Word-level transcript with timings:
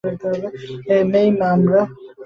মেই, 1.11 1.29
আমরা। 1.47 1.81